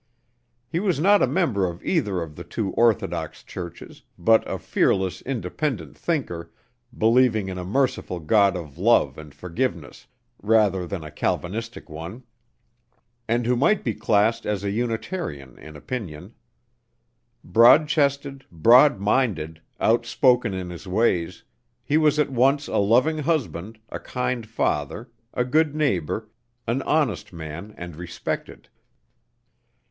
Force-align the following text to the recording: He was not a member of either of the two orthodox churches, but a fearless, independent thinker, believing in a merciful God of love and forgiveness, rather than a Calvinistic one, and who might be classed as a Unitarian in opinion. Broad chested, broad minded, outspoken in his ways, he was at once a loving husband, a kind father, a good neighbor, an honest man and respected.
He 0.67 0.79
was 0.79 0.99
not 0.99 1.21
a 1.21 1.27
member 1.27 1.67
of 1.67 1.85
either 1.85 2.23
of 2.23 2.35
the 2.35 2.43
two 2.43 2.71
orthodox 2.71 3.43
churches, 3.43 4.01
but 4.17 4.43
a 4.49 4.57
fearless, 4.57 5.21
independent 5.21 5.95
thinker, 5.95 6.51
believing 6.97 7.49
in 7.49 7.59
a 7.59 7.63
merciful 7.63 8.19
God 8.19 8.57
of 8.57 8.79
love 8.79 9.19
and 9.19 9.31
forgiveness, 9.31 10.07
rather 10.41 10.87
than 10.87 11.03
a 11.03 11.11
Calvinistic 11.11 11.87
one, 11.87 12.23
and 13.27 13.45
who 13.45 13.55
might 13.55 13.83
be 13.83 13.93
classed 13.93 14.47
as 14.47 14.63
a 14.63 14.71
Unitarian 14.71 15.55
in 15.59 15.75
opinion. 15.75 16.33
Broad 17.43 17.87
chested, 17.87 18.43
broad 18.51 18.99
minded, 18.99 19.61
outspoken 19.79 20.51
in 20.51 20.71
his 20.71 20.87
ways, 20.87 21.43
he 21.83 21.97
was 21.97 22.17
at 22.17 22.31
once 22.31 22.67
a 22.67 22.77
loving 22.77 23.19
husband, 23.19 23.77
a 23.89 23.99
kind 23.99 24.47
father, 24.47 25.11
a 25.31 25.45
good 25.45 25.75
neighbor, 25.75 26.27
an 26.65 26.81
honest 26.81 27.31
man 27.31 27.75
and 27.77 27.95
respected. 27.95 28.67